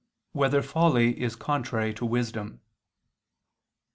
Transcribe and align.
1] 0.31 0.39
Whether 0.41 0.63
Folly 0.63 1.21
Is 1.21 1.35
Contrary 1.35 1.93
to 1.93 2.07
Wisdom? 2.07 2.59